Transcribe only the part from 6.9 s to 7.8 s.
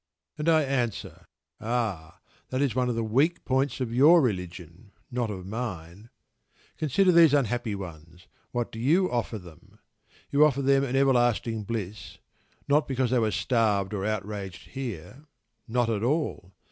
these unhappy